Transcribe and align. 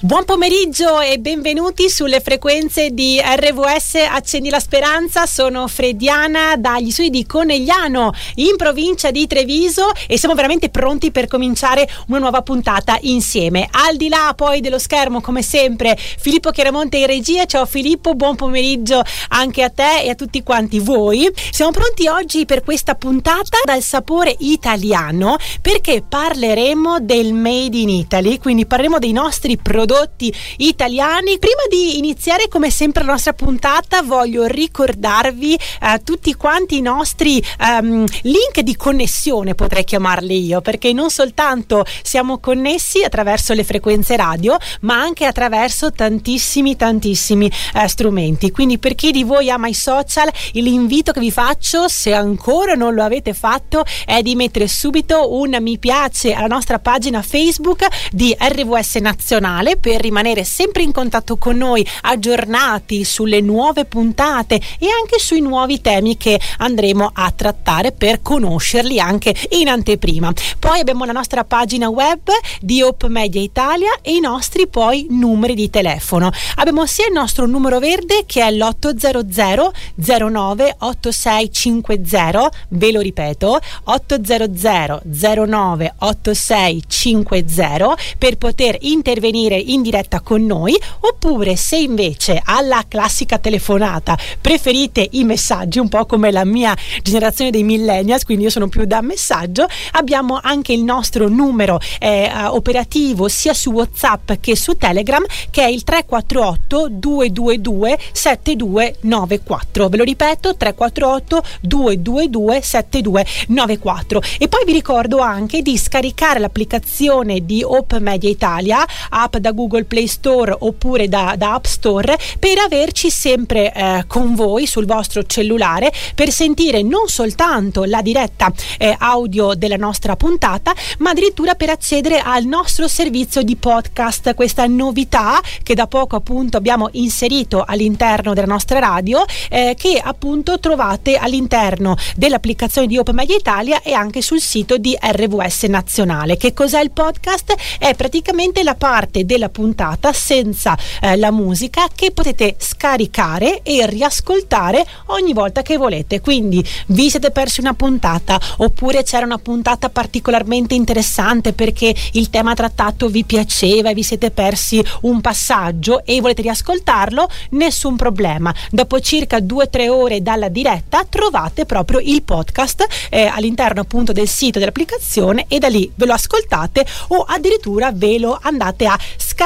Buon 0.00 0.24
pomeriggio 0.24 1.00
e 1.00 1.18
benvenuti 1.18 1.90
sulle 1.90 2.20
frequenze 2.20 2.90
di 2.90 3.20
RVS 3.20 3.96
Accendi 4.08 4.48
la 4.48 4.60
Speranza. 4.60 5.26
Sono 5.26 5.66
Frediana 5.66 6.54
dagli 6.56 6.92
studi 6.92 7.10
di 7.10 7.26
Conegliano 7.26 8.12
in 8.36 8.54
provincia 8.56 9.10
di 9.10 9.26
Treviso 9.26 9.90
e 10.06 10.16
siamo 10.16 10.36
veramente 10.36 10.68
pronti 10.68 11.10
per 11.10 11.26
cominciare 11.26 11.90
una 12.06 12.20
nuova 12.20 12.42
puntata 12.42 12.96
insieme. 13.00 13.66
Al 13.72 13.96
di 13.96 14.08
là 14.08 14.34
poi 14.36 14.60
dello 14.60 14.78
schermo, 14.78 15.20
come 15.20 15.42
sempre, 15.42 15.96
Filippo 15.98 16.52
Chiaramonte 16.52 16.98
in 16.98 17.06
regia. 17.06 17.44
Ciao 17.46 17.66
Filippo, 17.66 18.14
buon 18.14 18.36
pomeriggio 18.36 19.02
anche 19.30 19.64
a 19.64 19.68
te 19.68 20.02
e 20.02 20.10
a 20.10 20.14
tutti 20.14 20.44
quanti 20.44 20.78
voi. 20.78 21.28
Siamo 21.50 21.72
pronti 21.72 22.06
oggi 22.06 22.46
per 22.46 22.62
questa 22.62 22.94
puntata 22.94 23.58
dal 23.64 23.82
sapore 23.82 24.32
italiano 24.38 25.38
perché 25.60 26.04
parleremo 26.08 27.00
del 27.00 27.32
Made 27.32 27.76
in 27.76 27.88
Italy, 27.88 28.38
quindi 28.38 28.64
parleremo 28.64 29.00
dei 29.00 29.10
nostri 29.10 29.56
prodotti 29.56 29.86
prodotti 29.88 30.32
italiani. 30.58 31.38
Prima 31.38 31.62
di 31.70 31.96
iniziare 31.96 32.48
come 32.48 32.70
sempre 32.70 33.04
la 33.04 33.12
nostra 33.12 33.32
puntata 33.32 34.02
voglio 34.02 34.44
ricordarvi 34.46 35.54
eh, 35.54 36.02
tutti 36.04 36.34
quanti 36.34 36.76
i 36.76 36.80
nostri 36.82 37.42
um, 37.60 38.04
link 38.22 38.60
di 38.60 38.76
connessione 38.76 39.54
potrei 39.54 39.84
chiamarli 39.84 40.44
io 40.44 40.60
perché 40.60 40.92
non 40.92 41.08
soltanto 41.08 41.86
siamo 42.02 42.38
connessi 42.38 43.02
attraverso 43.02 43.54
le 43.54 43.64
frequenze 43.64 44.14
radio 44.16 44.58
ma 44.82 45.00
anche 45.00 45.24
attraverso 45.24 45.90
tantissimi 45.90 46.76
tantissimi 46.76 47.50
eh, 47.74 47.88
strumenti. 47.88 48.50
Quindi 48.50 48.78
per 48.78 48.94
chi 48.94 49.10
di 49.10 49.24
voi 49.24 49.48
ama 49.50 49.68
i 49.68 49.74
social 49.74 50.30
l'invito 50.52 51.12
che 51.12 51.20
vi 51.20 51.30
faccio 51.30 51.88
se 51.88 52.12
ancora 52.12 52.74
non 52.74 52.92
lo 52.92 53.02
avete 53.02 53.32
fatto 53.32 53.84
è 54.04 54.20
di 54.20 54.34
mettere 54.34 54.68
subito 54.68 55.34
un 55.34 55.56
mi 55.60 55.78
piace 55.78 56.34
alla 56.34 56.46
nostra 56.46 56.78
pagina 56.78 57.22
Facebook 57.22 57.86
di 58.12 58.36
RVS 58.38 58.96
Nazionale 58.96 59.76
per 59.78 60.00
rimanere 60.00 60.44
sempre 60.44 60.82
in 60.82 60.92
contatto 60.92 61.36
con 61.36 61.56
noi, 61.56 61.86
aggiornati 62.02 63.04
sulle 63.04 63.40
nuove 63.40 63.84
puntate 63.84 64.60
e 64.78 64.86
anche 64.88 65.18
sui 65.18 65.40
nuovi 65.40 65.80
temi 65.80 66.16
che 66.16 66.40
andremo 66.58 67.10
a 67.12 67.30
trattare 67.30 67.92
per 67.92 68.22
conoscerli 68.22 69.00
anche 69.00 69.34
in 69.50 69.68
anteprima. 69.68 70.32
Poi 70.58 70.80
abbiamo 70.80 71.04
la 71.04 71.12
nostra 71.12 71.44
pagina 71.44 71.88
web 71.88 72.28
di 72.60 72.82
Hope 72.82 73.08
Media 73.08 73.40
Italia 73.40 73.98
e 74.02 74.14
i 74.14 74.20
nostri 74.20 74.66
poi 74.68 75.06
numeri 75.10 75.54
di 75.54 75.70
telefono. 75.70 76.30
Abbiamo 76.56 76.86
sia 76.86 77.06
il 77.06 77.12
nostro 77.12 77.46
numero 77.46 77.78
verde 77.78 78.24
che 78.26 78.42
è 78.42 78.50
l'800 78.50 79.70
09 79.94 80.76
8650, 80.78 82.50
ve 82.68 82.92
lo 82.92 83.00
ripeto, 83.00 83.60
800 83.84 85.02
09 85.46 85.94
8650 85.98 87.96
per 88.18 88.36
poter 88.36 88.76
intervenire 88.80 89.56
in 89.68 89.82
diretta 89.82 90.20
con 90.20 90.44
noi 90.44 90.76
oppure 91.00 91.56
se 91.56 91.76
invece 91.76 92.40
alla 92.44 92.84
classica 92.86 93.38
telefonata 93.38 94.16
preferite 94.40 95.06
i 95.12 95.24
messaggi 95.24 95.78
un 95.78 95.88
po' 95.88 96.06
come 96.06 96.30
la 96.30 96.44
mia 96.44 96.76
generazione 97.02 97.50
dei 97.50 97.62
millennials 97.62 98.24
quindi 98.24 98.44
io 98.44 98.50
sono 98.50 98.68
più 98.68 98.84
da 98.84 99.00
messaggio 99.00 99.66
abbiamo 99.92 100.38
anche 100.42 100.72
il 100.72 100.82
nostro 100.82 101.28
numero 101.28 101.80
eh, 101.98 102.30
operativo 102.46 103.28
sia 103.28 103.54
su 103.54 103.70
whatsapp 103.70 104.32
che 104.40 104.56
su 104.56 104.76
telegram 104.76 105.24
che 105.50 105.62
è 105.62 105.68
il 105.68 105.84
348 105.84 106.88
222 106.90 107.98
7294 108.12 109.88
ve 109.88 109.96
lo 109.96 110.04
ripeto 110.04 110.56
348 110.56 111.42
222 111.62 112.60
7294 112.62 114.22
e 114.38 114.48
poi 114.48 114.64
vi 114.64 114.72
ricordo 114.72 115.18
anche 115.18 115.62
di 115.62 115.76
scaricare 115.76 116.38
l'applicazione 116.38 117.44
di 117.44 117.62
Open 117.62 118.02
Media 118.02 118.30
Italia 118.30 118.84
app 119.10 119.36
da 119.36 119.52
Google 119.58 119.86
Play 119.86 120.06
Store 120.06 120.54
oppure 120.56 121.08
da, 121.08 121.34
da 121.36 121.54
App 121.54 121.64
Store 121.64 122.16
per 122.38 122.58
averci 122.58 123.10
sempre 123.10 123.74
eh, 123.74 124.04
con 124.06 124.36
voi 124.36 124.68
sul 124.68 124.86
vostro 124.86 125.24
cellulare 125.24 125.92
per 126.14 126.30
sentire 126.30 126.82
non 126.82 127.08
soltanto 127.08 127.82
la 127.82 128.00
diretta 128.00 128.52
eh, 128.78 128.94
audio 128.96 129.54
della 129.54 129.76
nostra 129.76 130.14
puntata 130.14 130.72
ma 130.98 131.10
addirittura 131.10 131.56
per 131.56 131.70
accedere 131.70 132.20
al 132.20 132.44
nostro 132.44 132.86
servizio 132.86 133.42
di 133.42 133.56
podcast 133.56 134.34
questa 134.34 134.64
novità 134.66 135.40
che 135.64 135.74
da 135.74 135.88
poco 135.88 136.14
appunto 136.14 136.56
abbiamo 136.56 136.88
inserito 136.92 137.64
all'interno 137.66 138.34
della 138.34 138.46
nostra 138.46 138.78
radio 138.78 139.24
eh, 139.50 139.74
che 139.76 140.00
appunto 140.00 140.60
trovate 140.60 141.16
all'interno 141.16 141.96
dell'applicazione 142.14 142.86
di 142.86 142.96
Open 142.96 143.16
Media 143.16 143.34
Italia 143.34 143.82
e 143.82 143.92
anche 143.92 144.22
sul 144.22 144.40
sito 144.40 144.78
di 144.78 144.96
RVS 145.00 145.64
Nazionale 145.64 146.36
che 146.36 146.52
cos'è 146.54 146.80
il 146.80 146.92
podcast? 146.92 147.56
è 147.78 147.94
praticamente 147.94 148.62
la 148.62 148.74
parte 148.76 149.24
della 149.24 149.47
della 149.48 149.50
puntata 149.50 150.12
senza 150.12 150.76
eh, 151.00 151.16
la 151.16 151.30
musica 151.30 151.88
che 151.94 152.12
potete 152.12 152.56
scaricare 152.58 153.62
e 153.62 153.86
riascoltare 153.86 154.86
ogni 155.06 155.32
volta 155.32 155.62
che 155.62 155.76
volete. 155.76 156.20
Quindi 156.20 156.64
vi 156.88 157.10
siete 157.10 157.30
persi 157.30 157.60
una 157.60 157.74
puntata 157.74 158.38
oppure 158.58 159.02
c'era 159.02 159.24
una 159.24 159.38
puntata 159.38 159.88
particolarmente 159.88 160.74
interessante 160.74 161.52
perché 161.52 161.94
il 162.12 162.30
tema 162.30 162.54
trattato 162.54 163.08
vi 163.08 163.24
piaceva 163.24 163.90
e 163.90 163.94
vi 163.94 164.02
siete 164.02 164.30
persi 164.30 164.84
un 165.02 165.20
passaggio 165.20 166.04
e 166.04 166.20
volete 166.20 166.42
riascoltarlo, 166.42 167.28
nessun 167.50 167.96
problema. 167.96 168.54
Dopo 168.70 169.00
circa 169.00 169.38
2-3 169.38 169.88
ore 169.88 170.22
dalla 170.22 170.48
diretta 170.48 171.04
trovate 171.08 171.64
proprio 171.64 172.00
il 172.00 172.22
podcast 172.22 172.86
eh, 173.10 173.26
all'interno 173.26 173.80
appunto 173.80 174.12
del 174.12 174.28
sito 174.28 174.58
dell'applicazione 174.58 175.46
e 175.48 175.58
da 175.58 175.68
lì 175.68 175.90
ve 175.94 176.06
lo 176.06 176.12
ascoltate 176.12 176.84
o 177.08 177.22
addirittura 177.22 177.90
ve 177.92 178.18
lo 178.18 178.38
andate 178.40 178.86
a 178.86 178.98
scaricare. 179.16 179.37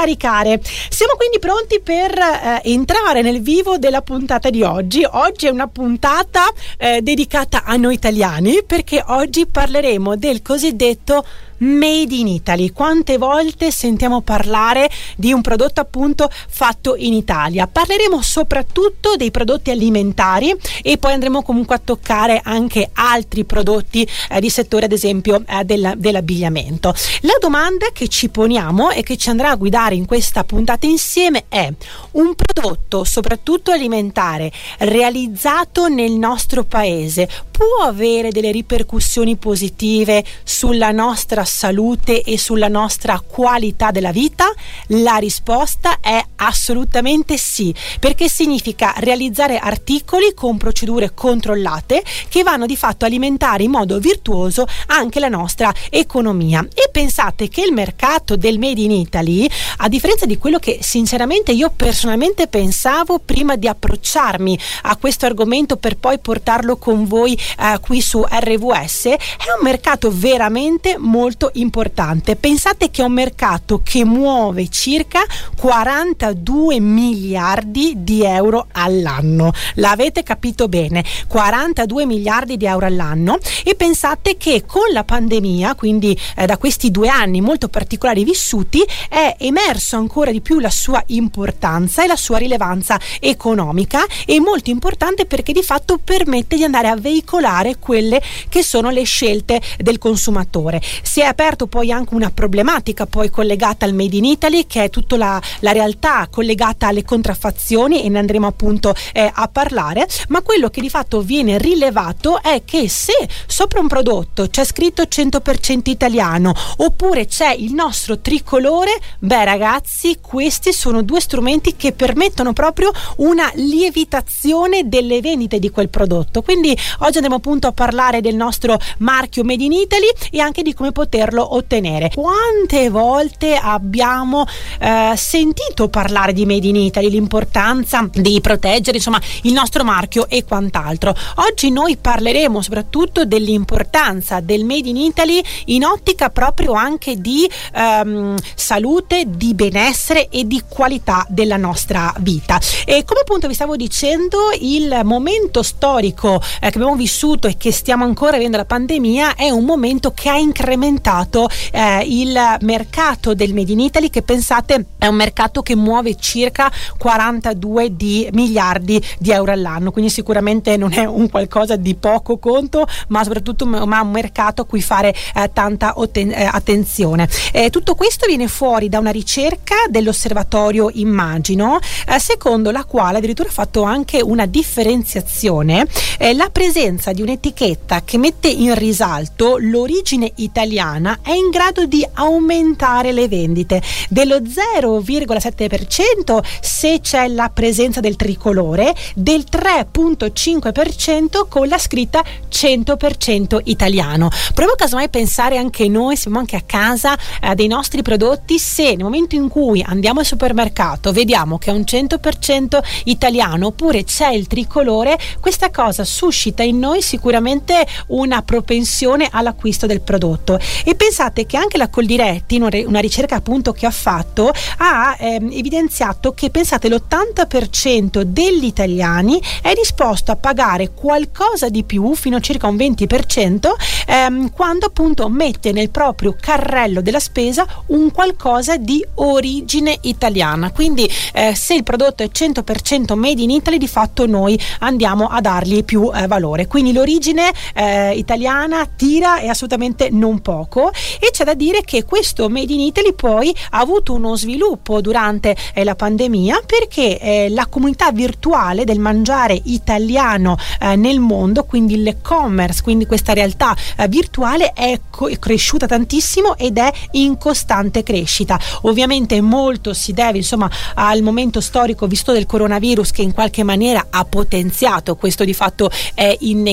Siamo 0.88 1.16
quindi 1.16 1.38
pronti 1.38 1.80
per 1.80 2.16
eh, 2.16 2.62
entrare 2.64 3.20
nel 3.20 3.42
vivo 3.42 3.76
della 3.76 4.00
puntata 4.00 4.48
di 4.48 4.62
oggi. 4.62 5.06
Oggi 5.08 5.47
è 5.47 5.50
una 5.50 5.69
puntata 5.69 6.50
eh, 6.78 7.03
dedicata 7.03 7.64
a 7.64 7.76
noi 7.76 7.94
italiani 7.94 8.62
perché 8.66 9.04
oggi 9.06 9.47
parleremo 9.47 10.16
del 10.16 10.41
cosiddetto 10.41 11.25
Made 11.62 12.14
in 12.14 12.26
Italy. 12.26 12.72
Quante 12.72 13.18
volte 13.18 13.70
sentiamo 13.70 14.20
parlare 14.20 14.90
di 15.16 15.32
un 15.32 15.42
prodotto 15.42 15.80
appunto 15.80 16.28
fatto 16.30 16.96
in 16.96 17.12
Italia? 17.12 17.68
Parleremo 17.68 18.20
soprattutto 18.20 19.14
dei 19.16 19.30
prodotti 19.30 19.70
alimentari 19.70 20.54
e 20.82 20.98
poi 20.98 21.12
andremo 21.12 21.42
comunque 21.42 21.76
a 21.76 21.80
toccare 21.82 22.40
anche 22.42 22.90
altri 22.92 23.44
prodotti 23.44 24.06
eh, 24.30 24.40
di 24.40 24.50
settore, 24.50 24.86
ad 24.86 24.92
esempio 24.92 25.44
eh, 25.46 25.64
della, 25.64 25.94
dell'abbigliamento. 25.94 26.92
La 27.20 27.36
domanda 27.40 27.86
che 27.92 28.08
ci 28.08 28.28
poniamo 28.28 28.90
e 28.90 29.02
che 29.02 29.16
ci 29.16 29.30
andrà 29.30 29.50
a 29.50 29.56
guidare 29.56 29.94
in 29.94 30.04
questa 30.04 30.42
puntata 30.42 30.86
insieme 30.86 31.44
è 31.48 31.72
un 32.12 32.34
prodotto, 32.34 33.04
soprattutto 33.04 33.70
alimentare, 33.70 34.50
realizzato 34.78 35.86
nel 35.86 36.12
nostro 36.12 36.64
paese, 36.64 37.28
può 37.62 37.86
avere 37.86 38.30
delle 38.32 38.50
ripercussioni 38.50 39.36
positive 39.36 40.24
sulla 40.42 40.90
nostra 40.90 41.44
salute 41.44 42.22
e 42.22 42.36
sulla 42.36 42.66
nostra 42.66 43.22
qualità 43.24 43.92
della 43.92 44.10
vita? 44.10 44.52
La 44.88 45.16
risposta 45.16 45.98
è 46.00 46.20
assolutamente 46.36 47.36
sì, 47.38 47.72
perché 48.00 48.28
significa 48.28 48.94
realizzare 48.96 49.58
articoli 49.58 50.34
con 50.34 50.56
procedure 50.56 51.14
controllate 51.14 52.02
che 52.28 52.42
vanno 52.42 52.66
di 52.66 52.76
fatto 52.76 53.04
a 53.04 53.08
alimentare 53.08 53.62
in 53.62 53.70
modo 53.70 54.00
virtuoso 54.00 54.66
anche 54.86 55.20
la 55.20 55.28
nostra 55.28 55.72
economia. 55.88 56.66
E 56.74 56.88
pensate 56.90 57.48
che 57.48 57.62
il 57.62 57.72
mercato 57.72 58.34
del 58.34 58.58
Made 58.58 58.80
in 58.80 58.90
Italy, 58.90 59.48
a 59.78 59.88
differenza 59.88 60.26
di 60.26 60.36
quello 60.36 60.58
che 60.58 60.78
sinceramente 60.82 61.52
io 61.52 61.70
personalmente 61.74 62.48
pensavo 62.48 63.20
prima 63.20 63.54
di 63.54 63.68
approcciarmi 63.68 64.58
a 64.82 64.96
questo 64.96 65.26
argomento 65.26 65.76
per 65.76 65.96
poi 65.96 66.18
portarlo 66.18 66.76
con 66.76 67.06
voi 67.06 67.38
eh, 67.58 67.78
qui 67.80 68.00
su 68.00 68.24
RVS, 68.24 69.04
è 69.06 69.16
un 69.58 69.62
mercato 69.62 70.10
veramente 70.12 70.96
molto 70.98 71.50
importante. 71.54 72.36
Pensate 72.36 72.90
che 72.90 73.02
è 73.02 73.04
un 73.04 73.12
mercato 73.12 73.80
che 73.82 74.04
muove 74.04 74.68
circa 74.68 75.20
42 75.56 76.81
miliardi 76.81 77.94
di 77.96 78.25
euro 78.25 78.66
all'anno. 78.72 79.52
L'avete 79.75 80.22
capito 80.22 80.69
bene? 80.69 81.04
42 81.28 82.06
miliardi 82.06 82.56
di 82.56 82.66
euro 82.66 82.87
all'anno 82.87 83.38
e 83.64 83.75
pensate 83.75 84.37
che 84.37 84.64
con 84.66 84.90
la 84.93 85.04
pandemia, 85.04 85.75
quindi 85.75 86.19
eh, 86.37 86.46
da 86.46 86.56
questi 86.56 86.90
due 86.90 87.08
anni 87.08 87.40
molto 87.40 87.69
particolari 87.69 88.25
vissuti, 88.25 88.82
è 89.08 89.37
emerso 89.38 89.96
ancora 89.96 90.31
di 90.31 90.40
più 90.40 90.58
la 90.58 90.70
sua 90.70 91.02
importanza 91.08 92.04
e 92.04 92.06
la 92.06 92.16
sua 92.16 92.38
rilevanza 92.38 92.99
economica 93.20 94.04
e 94.26 94.40
molto 94.40 94.70
importante 94.70 95.26
perché 95.26 95.52
di 95.52 95.62
fatto 95.62 95.99
permette 96.02 96.56
di 96.56 96.64
andare 96.64 96.88
a 96.88 96.96
veicolare 96.96 97.31
veicolare 97.32 97.79
quelle 97.79 98.20
che 98.49 98.62
sono 98.62 98.90
le 98.90 99.05
scelte 99.05 99.61
del 99.79 99.96
consumatore. 99.99 100.81
Si 101.02 101.20
è 101.20 101.25
aperto 101.25 101.67
poi 101.67 101.90
anche 101.90 102.14
una 102.14 102.31
problematica 102.31 103.06
poi 103.06 103.31
collegata 103.31 103.87
al 103.87 103.94
Made 103.94 104.17
in 104.17 104.25
Italy 104.25 104.67
che 104.67 104.84
è 104.84 104.90
tutta 104.90 105.17
la, 105.17 105.40
la 105.61 105.73
realtà 105.73 106.29
collegata 106.31 106.88
alle 106.88 107.05
contraffazioni 107.05 108.05
e 108.05 108.08
ne 108.11 108.19
andremo 108.19 108.46
appunto 108.46 108.94
eh, 109.12 109.31
a 109.32 109.49
parlare, 109.49 110.06
ma 110.29 110.43
quello 110.43 110.69
che 110.69 110.82
di 110.82 110.90
fatto 110.90 111.23
viene 111.23 111.56
rilevato 111.56 112.43
è 112.43 112.62
che 112.64 112.88
se 112.88 113.12
sopra 113.46 113.81
un 113.81 113.88
prodotto 113.88 114.49
c'è 114.49 114.64
scritto 114.64 115.05
100% 115.05 115.88
italiano 115.88 116.55
oppure 116.78 117.26
c'è 117.26 117.52
il 117.52 117.73
nostro 117.73 118.19
tricolore, 118.19 118.93
beh 119.19 119.44
ragazzi, 119.44 120.19
questi 120.20 120.73
sono 120.73 121.02
due 121.02 121.20
strumenti 121.20 121.76
che 121.76 121.93
permettono 121.93 122.52
proprio 122.52 122.93
una 123.17 123.50
lievitazione 123.55 124.88
delle 124.88 125.20
vendite 125.20 125.58
di 125.58 125.70
quel 125.70 125.88
prodotto. 125.88 126.43
Quindi 126.43 126.76
oggi 126.99 127.20
andremo 127.22 127.36
appunto 127.36 127.69
a 127.69 127.72
parlare 127.72 128.20
del 128.20 128.34
nostro 128.34 128.78
marchio 128.98 129.44
Made 129.44 129.62
in 129.62 129.72
Italy 129.72 130.08
e 130.30 130.40
anche 130.40 130.62
di 130.62 130.74
come 130.74 130.90
poterlo 130.90 131.54
ottenere. 131.54 132.10
Quante 132.12 132.90
volte 132.90 133.54
abbiamo 133.54 134.44
eh, 134.80 135.12
sentito 135.16 135.88
parlare 135.88 136.32
di 136.32 136.44
Made 136.44 136.66
in 136.66 136.76
Italy, 136.76 137.08
l'importanza 137.10 138.08
di 138.12 138.40
proteggere 138.40 138.96
insomma 138.96 139.20
il 139.42 139.52
nostro 139.52 139.84
marchio 139.84 140.28
e 140.28 140.44
quant'altro. 140.44 141.14
Oggi 141.36 141.70
noi 141.70 141.96
parleremo 141.96 142.60
soprattutto 142.60 143.25
dell'importanza 143.25 144.40
del 144.40 144.64
Made 144.64 144.88
in 144.88 144.96
Italy 144.96 145.40
in 145.66 145.84
ottica 145.84 146.30
proprio 146.30 146.72
anche 146.72 147.20
di 147.20 147.48
ehm, 147.75 148.36
salute, 148.54 149.25
di 149.28 149.54
benessere 149.54 150.28
e 150.28 150.46
di 150.46 150.62
qualità 150.68 151.25
della 151.28 151.56
nostra 151.56 152.12
vita. 152.18 152.60
E 152.84 153.04
come 153.04 153.20
appunto 153.20 153.46
vi 153.46 153.54
stavo 153.54 153.76
dicendo, 153.76 154.38
il 154.58 155.02
momento 155.04 155.62
storico 155.62 156.40
eh, 156.60 156.70
che 156.70 156.78
abbiamo 156.78 156.96
vissuto 156.96 157.10
e 157.47 157.56
che 157.59 157.73
stiamo 157.73 158.05
ancora 158.05 158.37
vivendo 158.37 158.56
la 158.56 158.64
pandemia 158.64 159.35
è 159.35 159.50
un 159.50 159.64
momento 159.64 160.12
che 160.12 160.31
ha 160.31 160.38
incrementato 160.38 161.47
eh, 161.70 162.05
il 162.06 162.37
mercato 162.61 163.35
del 163.35 163.53
Made 163.53 163.70
in 163.70 163.81
Italy 163.81 164.09
che 164.09 164.23
pensate 164.23 164.87
è 164.97 165.06
un 165.06 165.14
mercato 165.14 165.61
che 165.61 165.76
muove 165.76 166.17
circa 166.17 166.73
42 166.97 167.94
di 167.94 168.29
miliardi 168.32 169.00
di 169.19 169.31
euro 169.31 169.53
all'anno, 169.53 169.93
quindi 169.93 170.11
sicuramente 170.11 170.76
non 170.79 170.94
è 170.94 171.05
un 171.05 171.29
qualcosa 171.29 171.76
di 171.76 171.94
poco 171.97 172.38
conto, 172.38 172.87
ma 173.09 173.23
soprattutto 173.23 173.67
ma 173.67 174.00
un 174.00 174.11
mercato 174.11 174.62
a 174.62 174.64
cui 174.64 174.81
fare 174.81 175.14
eh, 175.35 175.50
tanta 175.53 175.93
otten- 175.97 176.32
eh, 176.32 176.49
attenzione. 176.50 177.29
Tutto 177.70 177.94
questo 177.94 178.26
viene 178.26 178.49
fuori 178.49 178.88
da 178.88 178.99
una 178.99 179.11
ricerca 179.11 179.75
dell'osservatorio 179.88 180.91
Immagino, 180.94 181.79
eh, 182.06 182.19
secondo 182.19 182.70
la 182.70 182.85
quale 182.85 183.19
addirittura 183.19 183.49
ha 183.49 183.53
fatto 183.53 183.82
anche 183.82 184.20
una 184.23 184.47
differenziazione 184.47 185.87
eh, 186.19 186.35
la 186.35 186.49
presenza 186.50 187.01
di 187.10 187.22
un'etichetta 187.22 188.04
che 188.04 188.19
mette 188.19 188.46
in 188.46 188.76
risalto 188.76 189.56
l'origine 189.58 190.31
italiana 190.37 191.19
è 191.22 191.32
in 191.32 191.50
grado 191.50 191.87
di 191.87 192.06
aumentare 192.12 193.10
le 193.10 193.26
vendite 193.26 193.82
dello 194.08 194.37
0,7% 194.37 196.40
se 196.60 197.00
c'è 197.00 197.26
la 197.28 197.49
presenza 197.49 198.00
del 198.00 198.16
tricolore, 198.16 198.94
del 199.14 199.46
3,5% 199.50 201.49
con 201.49 201.66
la 201.66 201.78
scritta 201.78 202.22
100% 202.50 203.60
italiano. 203.64 204.28
Proviamo 204.28 204.75
casomai 204.76 205.06
a 205.06 205.08
pensare 205.08 205.56
anche 205.56 205.88
noi, 205.88 206.16
siamo 206.16 206.38
anche 206.38 206.56
a 206.56 206.62
casa 206.64 207.16
eh, 207.40 207.54
dei 207.54 207.66
nostri 207.66 208.02
prodotti, 208.02 208.58
se 208.58 208.94
nel 208.94 209.04
momento 209.04 209.34
in 209.34 209.49
cui 209.49 209.82
andiamo 209.82 210.20
al 210.20 210.26
supermercato 210.26 211.12
vediamo 211.12 211.58
che 211.58 211.70
è 211.70 211.75
un 211.75 211.84
100% 211.87 212.81
italiano 213.04 213.69
oppure 213.69 214.04
c'è 214.04 214.32
il 214.32 214.46
tricolore, 214.46 215.19
questa 215.40 215.70
cosa 215.70 216.04
suscita 216.04 216.62
in 216.62 216.78
noi 216.78 216.91
sicuramente 217.00 217.86
una 218.08 218.42
propensione 218.42 219.28
all'acquisto 219.30 219.86
del 219.86 220.02
prodotto. 220.02 220.58
E 220.84 220.94
pensate 220.94 221.46
che 221.46 221.56
anche 221.56 221.78
la 221.78 221.88
Coldiretti, 221.88 222.56
una 222.56 223.00
ricerca 223.00 223.36
appunto 223.36 223.72
che 223.72 223.86
ha 223.86 223.90
fatto, 223.90 224.52
ha 224.78 225.16
ehm, 225.18 225.50
evidenziato 225.52 226.32
che 226.32 226.50
pensate 226.50 226.88
l'80% 226.88 228.22
degli 228.22 228.64
italiani 228.64 229.40
è 229.62 229.72
disposto 229.74 230.32
a 230.32 230.36
pagare 230.36 230.90
qualcosa 230.92 231.68
di 231.68 231.84
più, 231.84 232.14
fino 232.14 232.36
a 232.36 232.40
circa 232.40 232.66
un 232.66 232.76
20%, 232.76 233.70
ehm, 234.06 234.50
quando 234.50 234.86
appunto 234.86 235.28
mette 235.28 235.72
nel 235.72 235.90
proprio 235.90 236.36
carrello 236.38 237.00
della 237.00 237.20
spesa 237.20 237.66
un 237.86 238.10
qualcosa 238.10 238.76
di 238.76 239.04
origine 239.14 239.96
italiana. 240.02 240.70
Quindi 240.72 241.08
eh, 241.32 241.54
se 241.54 241.74
il 241.74 241.82
prodotto 241.82 242.22
è 242.22 242.30
100% 242.32 243.14
made 243.14 243.42
in 243.42 243.50
Italy, 243.50 243.78
di 243.78 243.88
fatto 243.88 244.26
noi 244.26 244.58
andiamo 244.80 245.26
a 245.26 245.40
dargli 245.40 245.84
più 245.84 246.10
eh, 246.12 246.26
valore. 246.26 246.66
Quindi 246.66 246.81
l'origine 246.90 247.52
eh, 247.75 248.17
italiana 248.17 248.84
tira 248.87 249.38
e 249.38 249.49
assolutamente 249.49 250.08
non 250.11 250.40
poco 250.40 250.90
e 251.20 251.31
c'è 251.31 251.44
da 251.44 251.55
dire 251.55 251.82
che 251.84 252.05
questo 252.05 252.49
made 252.49 252.73
in 252.73 252.81
Italy 252.81 253.12
poi 253.12 253.55
ha 253.70 253.79
avuto 253.79 254.14
uno 254.14 254.37
sviluppo 254.37 255.00
durante 255.00 255.55
eh, 255.75 255.84
la 255.84 255.94
pandemia 255.94 256.62
perché 256.67 257.19
eh, 257.19 257.49
la 257.50 257.67
comunità 257.67 258.11
virtuale 258.11 258.84
del 258.84 258.99
mangiare 258.99 259.61
italiano 259.64 260.56
eh, 260.81 260.96
nel 260.96 261.20
mondo, 261.20 261.64
quindi 261.64 262.02
l'e-commerce, 262.02 262.82
quindi 262.82 263.06
questa 263.06 263.32
realtà 263.32 263.76
eh, 263.96 264.08
virtuale 264.08 264.73
è, 264.73 264.99
co- 265.11 265.28
è 265.28 265.38
cresciuta 265.38 265.87
tantissimo 265.87 266.56
ed 266.56 266.78
è 266.78 266.90
in 267.12 267.38
costante 267.38 268.02
crescita. 268.02 268.58
Ovviamente 268.82 269.40
molto 269.40 269.94
si 269.94 270.12
deve 270.12 270.38
insomma 270.38 270.70
al 270.94 271.23
momento 271.23 271.61
storico 271.61 272.06
visto 272.06 272.32
del 272.32 272.46
coronavirus 272.46 273.11
che 273.11 273.23
in 273.23 273.32
qualche 273.32 273.62
maniera 273.62 274.06
ha 274.11 274.25
potenziato 274.25 275.17
questo 275.17 275.44
di 275.44 275.55
fatto 275.55 275.90
è 276.14 276.37
innegabile 276.40 276.71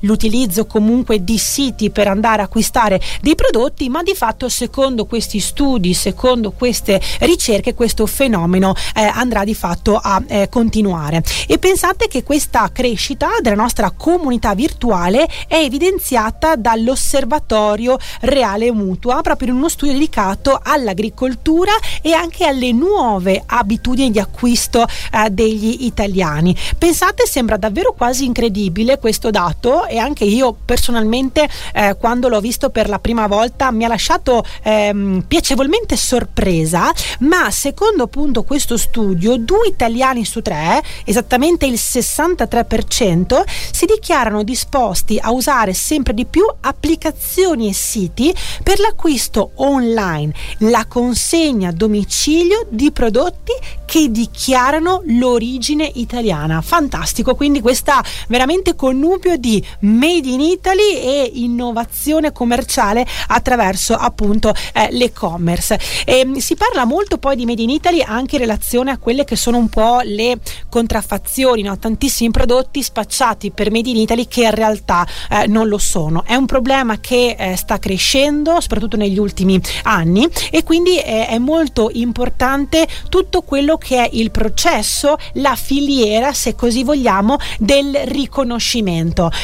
l'utilizzo 0.00 0.66
comunque 0.66 1.24
di 1.24 1.38
siti 1.38 1.90
per 1.90 2.08
andare 2.08 2.42
a 2.42 2.44
acquistare 2.44 3.00
dei 3.20 3.34
prodotti 3.34 3.88
ma 3.88 4.02
di 4.02 4.14
fatto 4.14 4.48
secondo 4.48 5.06
questi 5.06 5.40
studi 5.40 5.94
secondo 5.94 6.52
queste 6.52 7.00
ricerche 7.20 7.74
questo 7.74 8.06
fenomeno 8.06 8.74
eh, 8.94 9.02
andrà 9.02 9.44
di 9.44 9.54
fatto 9.54 9.96
a 9.96 10.22
eh, 10.26 10.48
continuare. 10.48 11.22
E 11.46 11.58
pensate 11.58 12.08
che 12.08 12.22
questa 12.22 12.70
crescita 12.72 13.28
della 13.40 13.56
nostra 13.56 13.90
comunità 13.90 14.54
virtuale 14.54 15.28
è 15.46 15.56
evidenziata 15.56 16.56
dall'osservatorio 16.56 17.98
reale 18.20 18.72
mutua 18.72 19.20
proprio 19.22 19.48
in 19.48 19.56
uno 19.56 19.68
studio 19.68 19.94
dedicato 19.94 20.58
all'agricoltura 20.62 21.72
e 22.00 22.12
anche 22.12 22.44
alle 22.44 22.72
nuove 22.72 23.42
abitudini 23.44 24.10
di 24.10 24.18
acquisto 24.18 24.84
eh, 24.84 25.30
degli 25.30 25.84
italiani. 25.84 26.56
Pensate 26.76 27.26
sembra 27.26 27.56
davvero 27.56 27.92
quasi 27.92 28.24
incredibile 28.24 28.98
questo 28.98 29.17
dato 29.30 29.86
e 29.86 29.98
anche 29.98 30.24
io 30.24 30.56
personalmente 30.64 31.48
eh, 31.74 31.96
quando 31.98 32.28
l'ho 32.28 32.40
visto 32.40 32.70
per 32.70 32.88
la 32.88 32.98
prima 33.00 33.26
volta 33.26 33.70
mi 33.72 33.84
ha 33.84 33.88
lasciato 33.88 34.44
ehm, 34.62 35.24
piacevolmente 35.26 35.96
sorpresa, 35.96 36.92
ma 37.20 37.50
secondo 37.50 38.04
appunto 38.04 38.44
questo 38.44 38.76
studio 38.76 39.36
due 39.36 39.66
italiani 39.66 40.24
su 40.24 40.40
tre, 40.40 40.82
esattamente 41.04 41.66
il 41.66 41.74
63%, 41.74 43.42
si 43.72 43.86
dichiarano 43.86 44.42
disposti 44.42 45.18
a 45.20 45.32
usare 45.32 45.74
sempre 45.74 46.14
di 46.14 46.24
più 46.24 46.46
applicazioni 46.60 47.68
e 47.68 47.74
siti 47.74 48.34
per 48.62 48.78
l'acquisto 48.78 49.52
online, 49.56 50.32
la 50.58 50.86
consegna 50.86 51.70
a 51.70 51.72
domicilio 51.72 52.66
di 52.68 52.92
prodotti 52.92 53.52
che 53.84 54.10
dichiarano 54.10 55.02
l'origine 55.06 55.90
italiana. 55.94 56.60
Fantastico, 56.60 57.34
quindi 57.34 57.60
questa 57.60 58.04
veramente 58.28 58.74
connubio 59.08 59.38
di 59.38 59.64
Made 59.80 60.28
in 60.28 60.40
Italy 60.40 60.96
e 60.96 61.30
innovazione 61.34 62.30
commerciale 62.30 63.06
attraverso 63.28 63.94
appunto 63.94 64.52
eh, 64.74 64.88
l'e-commerce. 64.90 65.80
E, 66.04 66.18
ehm, 66.18 66.36
si 66.36 66.56
parla 66.56 66.84
molto 66.84 67.16
poi 67.16 67.34
di 67.34 67.46
Made 67.46 67.62
in 67.62 67.70
Italy 67.70 68.02
anche 68.02 68.34
in 68.34 68.42
relazione 68.42 68.90
a 68.90 68.98
quelle 68.98 69.24
che 69.24 69.34
sono 69.34 69.56
un 69.56 69.70
po' 69.70 70.00
le 70.04 70.38
contraffazioni, 70.68 71.62
no? 71.62 71.78
tantissimi 71.78 72.30
prodotti 72.30 72.82
spacciati 72.82 73.50
per 73.50 73.70
Made 73.70 73.88
in 73.88 73.96
Italy 73.96 74.28
che 74.28 74.42
in 74.42 74.50
realtà 74.50 75.06
eh, 75.30 75.46
non 75.46 75.68
lo 75.68 75.78
sono. 75.78 76.22
È 76.26 76.34
un 76.34 76.44
problema 76.44 77.00
che 77.00 77.34
eh, 77.38 77.56
sta 77.56 77.78
crescendo 77.78 78.60
soprattutto 78.60 78.98
negli 78.98 79.18
ultimi 79.18 79.58
anni 79.84 80.28
e 80.50 80.64
quindi 80.64 80.98
eh, 80.98 81.28
è 81.28 81.38
molto 81.38 81.88
importante 81.94 82.86
tutto 83.08 83.40
quello 83.40 83.78
che 83.78 84.04
è 84.04 84.08
il 84.12 84.30
processo, 84.30 85.16
la 85.34 85.56
filiera, 85.56 86.34
se 86.34 86.54
così 86.54 86.84
vogliamo, 86.84 87.38
del 87.58 87.94
riconoscimento. 88.04 88.87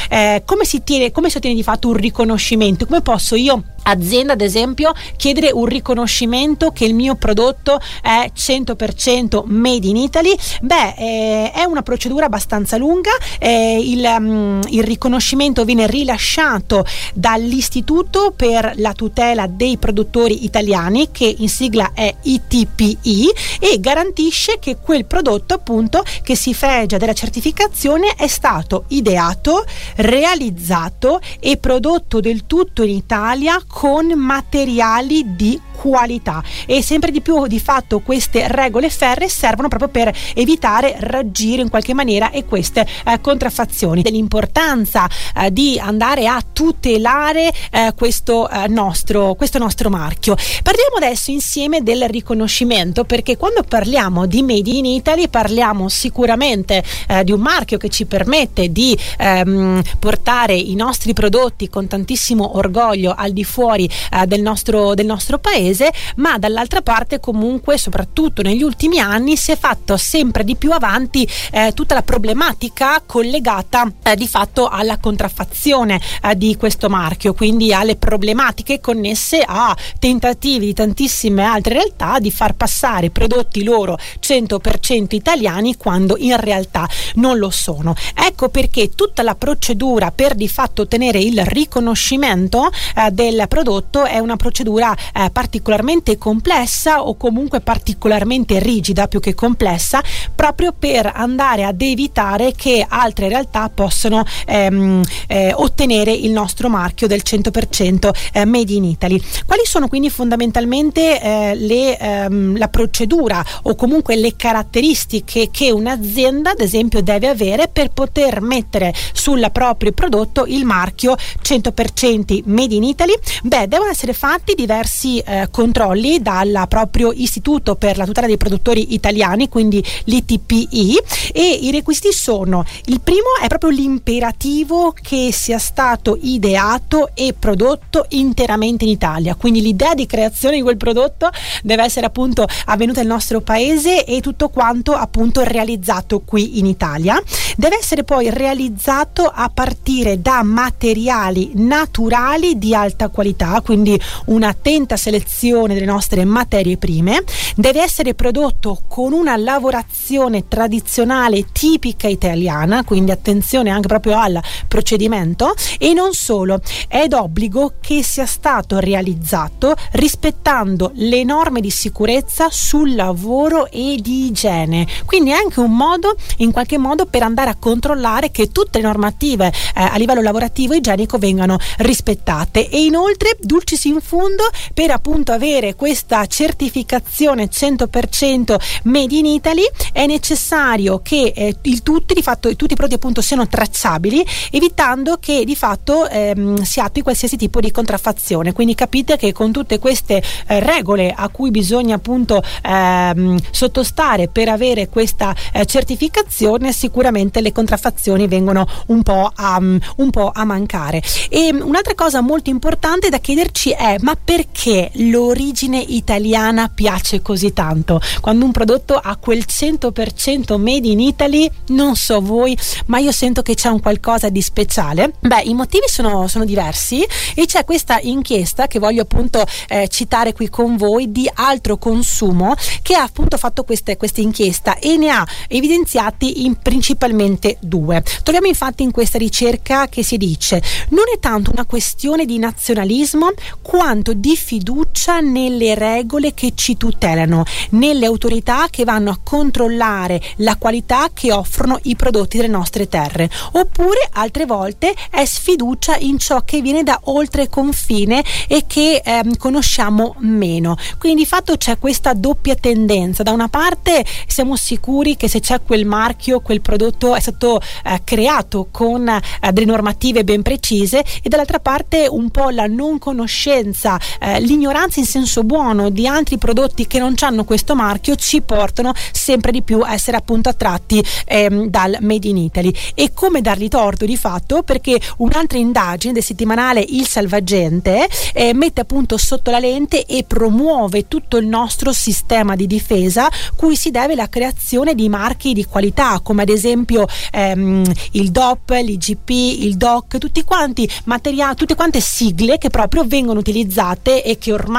Eh, 0.09 0.43
come, 0.45 0.65
si 0.65 0.83
tiene, 0.83 1.11
come 1.11 1.29
si 1.29 1.37
ottiene 1.37 1.55
di 1.55 1.63
fatto 1.63 1.87
un 1.87 1.95
riconoscimento? 1.95 2.85
Come 2.85 3.01
posso 3.01 3.35
io 3.35 3.63
azienda 3.85 4.33
ad 4.33 4.41
esempio 4.41 4.93
chiedere 5.17 5.51
un 5.51 5.65
riconoscimento 5.65 6.71
che 6.71 6.85
il 6.85 6.93
mio 6.93 7.15
prodotto 7.15 7.79
è 8.01 8.31
100% 8.35 9.43
made 9.45 9.87
in 9.87 9.97
Italy. 9.97 10.35
Beh 10.61 10.93
eh, 10.97 11.51
è 11.51 11.63
una 11.63 11.81
procedura 11.81 12.25
abbastanza 12.25 12.77
lunga 12.77 13.11
eh, 13.39 13.79
il, 13.81 14.03
um, 14.03 14.61
il, 14.69 14.83
riconoscimento 14.83 15.65
viene 15.65 15.87
rilasciato 15.87 16.85
dall'istituto 17.13 18.33
per 18.35 18.73
la 18.77 18.93
tutela 18.93 19.47
dei 19.47 19.77
produttori 19.77 20.45
italiani 20.45 21.09
che 21.11 21.33
in 21.37 21.49
sigla 21.49 21.91
è 21.93 22.13
ITPI 22.21 23.29
e 23.59 23.79
garantisce 23.79 24.59
che 24.59 24.77
quel 24.77 25.05
prodotto 25.05 25.53
appunto 25.53 26.03
che 26.23 26.35
si 26.35 26.53
fregia 26.53 26.97
della 26.97 27.13
certificazione 27.13 28.13
è 28.15 28.27
stato 28.27 28.85
ideato 28.89 29.65
realizzato 29.97 31.19
e 31.39 31.57
prodotto 31.57 32.19
del 32.19 32.45
tutto 32.45 32.83
in 32.83 32.89
Italia 32.89 33.61
con 33.75 34.13
materiali 34.15 35.35
di 35.35 35.59
qualità. 35.75 36.43
E 36.65 36.81
sempre 36.81 37.11
di 37.11 37.21
più 37.21 37.47
di 37.47 37.59
fatto 37.59 37.99
queste 37.99 38.47
regole 38.47 38.89
ferre 38.89 39.29
servono 39.29 39.67
proprio 39.67 39.89
per 39.89 40.15
evitare 40.33 40.95
raggire 40.99 41.61
in 41.61 41.69
qualche 41.69 41.93
maniera 41.93 42.31
e 42.31 42.45
queste 42.45 42.85
eh, 43.05 43.21
contraffazioni. 43.21 44.01
Dell'importanza 44.01 45.07
eh, 45.35 45.51
di 45.51 45.79
andare 45.79 46.27
a 46.27 46.41
tutelare 46.53 47.51
eh, 47.71 47.93
questo, 47.95 48.49
eh, 48.49 48.67
nostro, 48.67 49.35
questo 49.35 49.57
nostro 49.57 49.89
marchio. 49.89 50.35
Parliamo 50.63 50.95
adesso 50.97 51.31
insieme 51.31 51.83
del 51.83 52.07
riconoscimento 52.07 53.03
perché 53.03 53.37
quando 53.37 53.63
parliamo 53.67 54.25
di 54.25 54.41
Made 54.41 54.69
in 54.69 54.85
Italy 54.85 55.27
parliamo 55.27 55.89
sicuramente 55.89 56.83
eh, 57.07 57.23
di 57.23 57.31
un 57.31 57.41
marchio 57.41 57.77
che 57.77 57.89
ci 57.89 58.05
permette 58.05 58.71
di 58.71 58.97
ehm, 59.17 59.81
portare 59.99 60.55
i 60.55 60.75
nostri 60.75 61.13
prodotti 61.13 61.69
con 61.69 61.87
tantissimo 61.87 62.57
orgoglio 62.57 63.13
al 63.15 63.31
di 63.31 63.43
fuori 63.43 63.89
eh, 64.11 64.25
del, 64.25 64.41
nostro, 64.41 64.93
del 64.93 65.05
nostro 65.05 65.39
paese, 65.65 65.91
ma 66.17 66.37
dall'altra 66.37 66.81
parte 66.81 67.19
comunque, 67.19 67.77
soprattutto 67.77 68.41
negli 68.41 68.61
ultimi 68.61 68.99
anni, 68.99 69.35
si 69.35 69.51
è 69.51 69.57
fatto 69.57 69.97
sempre 69.97 70.43
di 70.43 70.55
più 70.55 70.71
avanti 70.71 71.27
eh, 71.51 71.71
tutta 71.73 71.95
la 71.95 72.03
problematica 72.03 73.01
collegata 73.05 73.91
eh, 74.03 74.15
di 74.15 74.27
fatto 74.27 74.67
alla 74.67 74.97
contraffazione 74.97 75.99
eh, 76.21 76.35
di 76.37 76.55
questo 76.55 76.89
marchio, 76.89 77.33
quindi 77.33 77.73
alle 77.73 77.95
problematiche 77.95 78.79
connesse 78.79 79.43
a 79.45 79.75
tentativi 79.99 80.67
di 80.67 80.73
tantissime 80.73 81.43
altre 81.43 81.73
realtà 81.73 82.19
di 82.19 82.31
far 82.31 82.53
passare 82.53 83.09
prodotti 83.09 83.63
loro 83.63 83.97
100% 84.21 85.15
italiani 85.15 85.75
quando 85.75 86.15
in 86.17 86.39
realtà 86.39 86.87
non 87.15 87.37
lo 87.37 87.49
sono. 87.49 87.95
Ecco 88.13 88.49
perché 88.49 88.89
tutta 88.95 89.23
la 89.23 89.35
procedura 89.35 90.11
per 90.11 90.35
di 90.35 90.47
fatto 90.47 90.83
ottenere 90.83 91.19
il 91.19 91.43
riconoscimento 91.45 92.69
eh, 92.95 93.11
del 93.11 93.45
prodotto 93.47 94.03
è 94.03 94.19
una 94.19 94.35
procedura 94.35 94.95
eh, 95.13 95.29
particolarmente 95.55 96.17
complessa 96.17 97.03
o 97.03 97.15
comunque 97.15 97.61
particolarmente 97.61 98.59
rigida 98.59 99.07
più 99.07 99.21
che 99.21 99.33
complessa 99.33 100.03
proprio 100.35 100.73
per 100.77 101.09
andare 101.15 101.63
ad 101.63 101.81
evitare 101.81 102.51
che 102.53 102.85
altre 102.85 103.29
realtà 103.29 103.69
possano 103.69 104.25
ehm, 104.45 105.01
eh, 105.27 105.53
ottenere 105.55 106.11
il 106.11 106.31
nostro 106.31 106.67
marchio 106.67 107.07
del 107.07 107.21
100% 107.23 108.09
eh, 108.33 108.43
made 108.45 108.73
in 108.73 108.83
Italy. 108.83 109.21
Quali 109.45 109.61
sono 109.63 109.87
quindi 109.87 110.09
fondamentalmente 110.09 111.21
eh, 111.21 111.55
le, 111.55 111.97
ehm, 111.97 112.57
la 112.57 112.67
procedura 112.67 113.43
o 113.63 113.75
comunque 113.75 114.17
le 114.17 114.35
caratteristiche 114.35 115.49
che 115.51 115.71
un'azienda 115.71 116.51
ad 116.51 116.59
esempio 116.59 117.01
deve 117.01 117.29
avere 117.29 117.69
per 117.69 117.91
poter 117.91 118.41
mettere 118.41 118.93
sul 119.13 119.47
proprio 119.53 119.93
prodotto 119.93 120.45
il 120.45 120.65
marchio 120.65 121.15
100% 121.15 122.41
made 122.45 122.75
in 122.75 122.83
Italy? 122.83 123.13
Beh, 123.43 123.67
devono 123.69 123.89
essere 123.89 124.11
fatti 124.11 124.53
diversi 124.53 125.19
eh, 125.19 125.44
controlli 125.49 126.21
dal 126.21 126.65
proprio 126.67 127.11
Istituto 127.11 127.75
per 127.75 127.97
la 127.97 128.05
tutela 128.05 128.27
dei 128.27 128.37
produttori 128.37 128.93
italiani, 128.93 129.49
quindi 129.49 129.83
l'ITPI 130.05 130.97
e 131.33 131.59
i 131.61 131.71
requisiti 131.71 132.11
sono 132.11 132.65
il 132.85 133.01
primo 133.01 133.35
è 133.41 133.47
proprio 133.47 133.69
l'imperativo 133.69 134.93
che 134.99 135.29
sia 135.31 135.57
stato 135.57 136.17
ideato 136.21 137.09
e 137.13 137.33
prodotto 137.37 138.05
interamente 138.09 138.83
in 138.85 138.91
Italia, 138.91 139.35
quindi 139.35 139.61
l'idea 139.61 139.93
di 139.93 140.05
creazione 140.05 140.55
di 140.55 140.61
quel 140.61 140.77
prodotto 140.77 141.29
deve 141.63 141.83
essere 141.83 142.05
appunto 142.05 142.47
avvenuta 142.65 143.01
nel 143.01 143.09
nostro 143.09 143.41
paese 143.41 144.05
e 144.05 144.21
tutto 144.21 144.49
quanto 144.49 144.93
appunto 144.93 145.41
realizzato 145.43 146.21
qui 146.21 146.59
in 146.59 146.65
Italia. 146.65 147.21
Deve 147.57 147.77
essere 147.77 148.03
poi 148.03 148.29
realizzato 148.29 149.23
a 149.23 149.49
partire 149.53 150.21
da 150.21 150.43
materiali 150.43 151.51
naturali 151.55 152.57
di 152.57 152.73
alta 152.75 153.09
qualità, 153.09 153.61
quindi 153.61 153.99
un'attenta 154.25 154.97
selezione 154.97 155.34
delle 155.41 155.85
nostre 155.85 156.23
materie 156.23 156.77
prime. 156.77 157.21
Deve 157.55 157.81
essere 157.81 158.13
prodotto 158.13 158.83
con 158.87 159.11
una 159.11 159.35
lavorazione 159.35 160.47
tradizionale 160.47 161.47
tipica 161.51 162.07
italiana, 162.07 162.85
quindi 162.85 163.11
attenzione 163.11 163.69
anche 163.69 163.87
proprio 163.87 164.17
al 164.17 164.41
procedimento 164.67 165.53
e 165.77 165.93
non 165.93 166.13
solo, 166.13 166.61
è 166.87 167.07
d'obbligo 167.07 167.73
che 167.81 168.01
sia 168.01 168.25
stato 168.25 168.79
realizzato 168.79 169.75
rispettando 169.91 170.91
le 170.95 171.23
norme 171.25 171.59
di 171.59 171.69
sicurezza 171.69 172.47
sul 172.49 172.95
lavoro 172.95 173.69
e 173.69 173.97
di 174.01 174.27
igiene. 174.27 174.87
Quindi 175.05 175.31
è 175.31 175.33
anche 175.33 175.59
un 175.59 175.75
modo 175.75 176.15
in 176.37 176.51
qualche 176.51 176.77
modo 176.77 177.05
per 177.05 177.23
andare 177.23 177.49
a 177.49 177.57
controllare 177.59 178.31
che 178.31 178.51
tutte 178.51 178.79
le 178.79 178.85
normative 178.85 179.47
eh, 179.47 179.81
a 179.81 179.97
livello 179.97 180.21
lavorativo 180.21 180.73
e 180.73 180.77
igienico 180.77 181.17
vengano 181.17 181.57
rispettate 181.79 182.69
e 182.69 182.85
inoltre 182.85 183.37
dulcis 183.41 183.83
in 183.83 183.99
fundo 184.01 184.43
per 184.73 184.91
appunto 184.91 185.24
avere 185.31 185.75
questa 185.75 186.25
certificazione 186.25 187.49
100% 187.49 188.55
made 188.83 189.15
in 189.15 189.25
Italy 189.25 189.63
è 189.91 190.05
necessario 190.05 191.01
che 191.01 191.33
eh, 191.35 191.55
il 191.63 191.83
tutti 191.83 192.13
di 192.13 192.21
fatto 192.21 192.55
tutti 192.55 192.73
i 192.73 192.75
prodotti 192.75 192.95
appunto 192.95 193.21
siano 193.21 193.47
tracciabili 193.47 194.25
evitando 194.51 195.17
che 195.19 195.43
di 195.45 195.55
fatto 195.55 196.07
ehm, 196.07 196.61
si 196.61 196.79
attui 196.79 197.01
qualsiasi 197.01 197.37
tipo 197.37 197.59
di 197.59 197.71
contraffazione 197.71 198.53
quindi 198.53 198.75
capite 198.75 199.17
che 199.17 199.31
con 199.33 199.51
tutte 199.51 199.79
queste 199.79 200.21
eh, 200.47 200.59
regole 200.59 201.13
a 201.15 201.29
cui 201.29 201.51
bisogna 201.51 201.95
appunto 201.95 202.41
ehm, 202.63 203.37
sottostare 203.51 204.27
per 204.27 204.49
avere 204.49 204.89
questa 204.89 205.35
eh, 205.53 205.65
certificazione 205.65 206.71
sicuramente 206.71 207.41
le 207.41 207.51
contraffazioni 207.51 208.27
vengono 208.27 208.67
un 208.87 209.03
po' 209.03 209.31
a, 209.33 209.57
un 209.57 210.09
po' 210.09 210.31
a 210.33 210.43
mancare. 210.43 211.01
E 211.29 211.49
un'altra 211.53 211.95
cosa 211.95 212.21
molto 212.21 212.49
importante 212.49 213.09
da 213.09 213.19
chiederci 213.19 213.71
è 213.71 213.97
ma 214.01 214.15
perché 214.21 214.89
l'origine 215.15 215.79
italiana 215.79 216.67
piace 216.67 217.21
così 217.21 217.53
tanto? 217.53 218.01
Quando 218.19 218.43
un 218.43 218.51
prodotto 218.51 218.95
ha 218.95 219.15
quel 219.15 219.45
100% 219.47 220.59
made 220.59 220.87
in 220.87 220.99
Italy, 220.99 221.49
non 221.67 221.95
so 221.95 222.19
voi, 222.19 222.57
ma 222.87 222.97
io 222.97 223.13
sento 223.13 223.41
che 223.41 223.53
c'è 223.53 223.69
un 223.69 223.79
qualcosa 223.79 224.27
di 224.27 224.41
speciale. 224.41 225.13
Beh, 225.21 225.43
i 225.43 225.53
motivi 225.53 225.85
sono, 225.87 226.27
sono 226.27 226.43
diversi 226.43 227.05
e 227.33 227.45
c'è 227.45 227.63
questa 227.63 227.99
inchiesta 228.01 228.67
che 228.67 228.79
voglio 228.79 229.03
appunto 229.03 229.45
eh, 229.69 229.87
citare 229.87 230.33
qui 230.33 230.49
con 230.49 230.75
voi 230.75 231.11
di 231.11 231.29
altro 231.33 231.77
consumo 231.77 232.53
che 232.81 232.95
ha 232.95 233.03
appunto 233.03 233.37
fatto 233.37 233.63
questa 233.63 233.95
inchiesta 234.15 234.77
e 234.79 234.97
ne 234.97 235.09
ha 235.09 235.25
evidenziati 235.47 236.45
in 236.45 236.55
principalmente 236.55 237.57
due. 237.61 238.03
Troviamo 238.23 238.47
infatti 238.47 238.83
in 238.83 238.91
questa 238.91 239.17
ricerca 239.17 239.87
che 239.87 240.03
si 240.03 240.17
dice 240.17 240.61
non 240.89 241.05
è 241.13 241.19
tanto 241.19 241.51
una 241.51 241.65
questione 241.65 242.25
di 242.25 242.37
nazionalismo 242.37 243.31
quanto 243.61 244.13
di 244.13 244.35
fiducia 244.35 244.94
nelle 245.21 245.75
regole 245.75 246.33
che 246.33 246.53
ci 246.55 246.77
tutelano, 246.77 247.43
nelle 247.71 248.05
autorità 248.05 248.67
che 248.69 248.85
vanno 248.85 249.11
a 249.11 249.19
controllare 249.21 250.21
la 250.37 250.55
qualità 250.55 251.09
che 251.13 251.31
offrono 251.31 251.79
i 251.83 251.95
prodotti 251.95 252.37
delle 252.37 252.49
nostre 252.49 252.87
terre, 252.87 253.29
oppure 253.51 254.07
altre 254.13 254.45
volte 254.45 254.95
è 255.11 255.25
sfiducia 255.25 255.97
in 255.97 256.17
ciò 256.17 256.41
che 256.43 256.61
viene 256.61 256.83
da 256.83 256.99
oltre 257.03 257.49
confine 257.49 258.23
e 258.47 258.63
che 258.65 259.01
ehm, 259.03 259.37
conosciamo 259.37 260.15
meno. 260.19 260.75
Quindi 260.97 261.21
di 261.21 261.27
fatto 261.27 261.57
c'è 261.57 261.77
questa 261.77 262.13
doppia 262.13 262.55
tendenza, 262.55 263.21
da 263.21 263.31
una 263.31 263.49
parte 263.49 264.03
siamo 264.27 264.55
sicuri 264.55 265.15
che 265.15 265.27
se 265.27 265.39
c'è 265.39 265.61
quel 265.61 265.85
marchio, 265.85 266.39
quel 266.39 266.61
prodotto 266.61 267.15
è 267.15 267.19
stato 267.19 267.59
eh, 267.83 268.01
creato 268.03 268.69
con 268.71 269.07
eh, 269.07 269.51
delle 269.51 269.65
normative 269.65 270.23
ben 270.23 270.41
precise 270.41 271.03
e 271.21 271.29
dall'altra 271.29 271.59
parte 271.59 272.07
un 272.09 272.29
po' 272.29 272.49
la 272.49 272.65
non 272.65 272.97
conoscenza, 272.97 273.99
eh, 274.19 274.39
l'ignoranza 274.39 274.83
testimonianze 274.85 274.99
in 274.99 275.05
senso 275.05 275.43
buono 275.43 275.89
di 275.89 276.07
altri 276.07 276.37
prodotti 276.37 276.87
che 276.87 276.99
non 276.99 277.13
hanno 277.19 277.43
questo 277.43 277.75
marchio 277.75 278.15
ci 278.15 278.41
portano 278.41 278.93
sempre 279.11 279.51
di 279.51 279.61
più 279.61 279.79
a 279.81 279.93
essere 279.93 280.17
appunto 280.17 280.49
attratti 280.49 281.03
ehm, 281.25 281.67
dal 281.67 281.97
Made 282.01 282.27
in 282.27 282.37
Italy. 282.37 282.73
E 282.93 283.11
come 283.13 283.41
dargli 283.41 283.67
torto 283.67 284.05
di 284.05 284.17
fatto? 284.17 284.63
Perché 284.63 284.99
un'altra 285.17 285.57
indagine 285.57 286.13
del 286.13 286.23
settimanale 286.23 286.85
Il 286.87 287.07
Salvagente 287.07 288.07
eh, 288.33 288.53
mette 288.53 288.81
appunto 288.81 289.17
sotto 289.17 289.51
la 289.51 289.59
lente 289.59 290.05
e 290.05 290.23
promuove 290.23 291.07
tutto 291.07 291.37
il 291.37 291.47
nostro 291.47 291.91
sistema 291.91 292.55
di 292.55 292.67
difesa 292.67 293.29
cui 293.55 293.75
si 293.75 293.91
deve 293.91 294.15
la 294.15 294.29
creazione 294.29 294.93
di 294.93 295.09
marchi 295.09 295.53
di 295.53 295.65
qualità 295.65 296.19
come 296.21 296.43
ad 296.43 296.49
esempio 296.49 297.07
ehm, 297.31 297.83
il 298.11 298.31
DOP, 298.31 298.69
l'IGP, 298.69 299.29
il 299.29 299.77
DOC, 299.77 300.17
tutti 300.17 300.43
quanti 300.43 300.89
materiali, 301.05 301.55
tutte 301.55 301.75
quante 301.75 301.99
sigle 301.99 302.57
che 302.57 302.69
proprio 302.69 303.03
vengono 303.05 303.39
utilizzate 303.39 304.23
e 304.23 304.37
che 304.37 304.51
ormai 304.51 304.74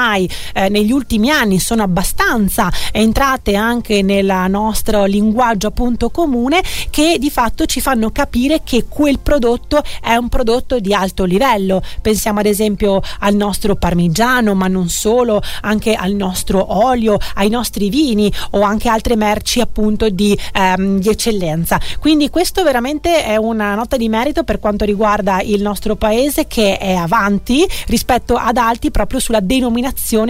eh, 0.53 0.69
negli 0.69 0.91
ultimi 0.91 1.31
anni 1.31 1.59
sono 1.59 1.81
abbastanza 1.81 2.71
entrate 2.91 3.55
anche 3.55 4.03
nel 4.03 4.45
nostro 4.47 5.05
linguaggio 5.05 5.67
appunto 5.67 6.11
comune 6.11 6.61
che 6.91 7.17
di 7.19 7.31
fatto 7.31 7.65
ci 7.65 7.81
fanno 7.81 8.11
capire 8.11 8.61
che 8.63 8.85
quel 8.87 9.19
prodotto 9.19 9.81
è 10.01 10.15
un 10.15 10.29
prodotto 10.29 10.79
di 10.79 10.93
alto 10.93 11.23
livello. 11.23 11.81
Pensiamo 12.01 12.39
ad 12.39 12.45
esempio 12.45 13.01
al 13.19 13.33
nostro 13.33 13.75
parmigiano, 13.75 14.53
ma 14.53 14.67
non 14.67 14.89
solo, 14.89 15.41
anche 15.61 15.93
al 15.95 16.13
nostro 16.13 16.77
olio, 16.77 17.17
ai 17.35 17.49
nostri 17.49 17.89
vini 17.89 18.31
o 18.51 18.61
anche 18.61 18.89
altre 18.89 19.15
merci 19.15 19.61
appunto 19.61 20.09
di, 20.09 20.37
ehm, 20.53 20.99
di 20.99 21.09
eccellenza. 21.09 21.79
Quindi 21.99 22.29
questo 22.29 22.61
veramente 22.63 23.23
è 23.23 23.35
una 23.35 23.73
nota 23.73 23.97
di 23.97 24.09
merito 24.09 24.43
per 24.43 24.59
quanto 24.59 24.85
riguarda 24.85 25.41
il 25.41 25.61
nostro 25.61 25.95
paese 25.95 26.45
che 26.45 26.77
è 26.77 26.93
avanti 26.93 27.65
rispetto 27.87 28.35
ad 28.35 28.57
altri 28.57 28.91
proprio 28.91 29.19
sulla 29.19 29.39
denominazione 29.39 29.85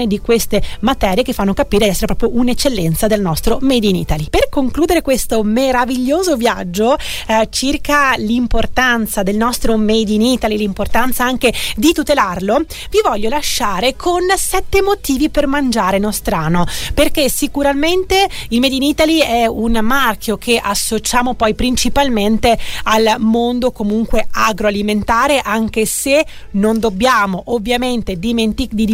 di 0.05 0.19
queste 0.19 0.61
materie 0.81 1.23
che 1.23 1.33
fanno 1.33 1.53
capire 1.53 1.85
di 1.85 1.91
essere 1.91 2.13
proprio 2.13 2.39
un'eccellenza 2.39 3.07
del 3.07 3.21
nostro 3.21 3.57
Made 3.61 3.87
in 3.87 3.95
Italy. 3.95 4.29
Per 4.29 4.49
concludere 4.49 5.01
questo 5.01 5.43
meraviglioso 5.43 6.35
viaggio 6.35 6.95
eh, 7.27 7.47
circa 7.49 8.15
l'importanza 8.17 9.23
del 9.23 9.35
nostro 9.35 9.77
Made 9.77 10.11
in 10.11 10.21
Italy, 10.21 10.57
l'importanza 10.57 11.23
anche 11.23 11.53
di 11.75 11.91
tutelarlo, 11.91 12.65
vi 12.89 12.99
voglio 13.03 13.29
lasciare 13.29 13.95
con 13.95 14.23
sette 14.35 14.81
motivi 14.81 15.29
per 15.29 15.47
mangiare 15.47 15.97
nostrano, 15.99 16.65
perché 16.93 17.29
sicuramente 17.29 18.27
il 18.49 18.59
Made 18.59 18.75
in 18.75 18.83
Italy 18.83 19.19
è 19.19 19.45
un 19.45 19.79
marchio 19.81 20.37
che 20.37 20.59
associamo 20.61 21.33
poi 21.33 21.55
principalmente 21.55 22.57
al 22.83 23.15
mondo 23.19 23.71
comunque 23.71 24.27
agroalimentare, 24.31 25.41
anche 25.43 25.85
se 25.85 26.25
non 26.51 26.79
dobbiamo 26.79 27.43
ovviamente 27.45 28.17
dimentic- 28.17 28.73
di 28.73 28.85